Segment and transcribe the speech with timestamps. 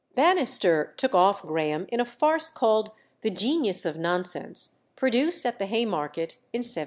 [0.15, 2.89] Bannister "took off" Graham in a farce called
[3.21, 6.79] The Genius of Nonsense, produced at the Haymarket in 1780.